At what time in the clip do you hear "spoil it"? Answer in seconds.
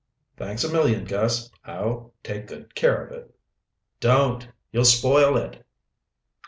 4.83-5.63